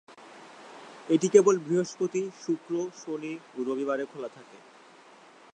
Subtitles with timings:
[1.09, 4.57] এটি কেবল বৃহস্পতি, শুক্র, শনি ও রবিবারে খোলা থাকে।